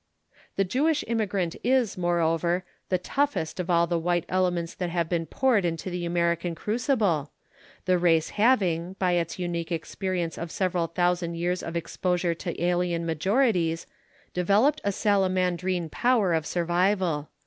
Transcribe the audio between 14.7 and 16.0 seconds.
a salamandrine